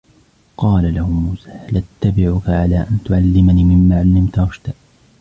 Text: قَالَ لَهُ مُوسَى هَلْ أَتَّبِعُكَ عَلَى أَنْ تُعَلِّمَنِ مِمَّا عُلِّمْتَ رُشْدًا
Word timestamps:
قَالَ 0.57 0.93
لَهُ 0.93 1.09
مُوسَى 1.09 1.51
هَلْ 1.51 1.77
أَتَّبِعُكَ 2.01 2.49
عَلَى 2.49 2.77
أَنْ 2.91 2.97
تُعَلِّمَنِ 3.07 3.55
مِمَّا 3.55 3.99
عُلِّمْتَ 3.99 4.39
رُشْدًا 4.39 4.73